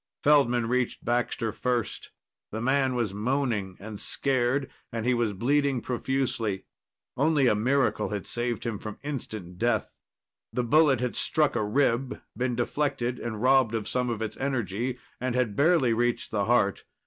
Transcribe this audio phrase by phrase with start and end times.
[0.23, 2.09] Feldman reached Baxter first.
[2.51, 6.65] The man was moaning and scared, and he was bleeding profusely.
[7.15, 9.91] Only a miracle had saved him from instant death.
[10.51, 14.97] The bullet had struck a rib, been deflected and robbed of some of its energy,
[15.19, 16.83] and had barely reached the heart.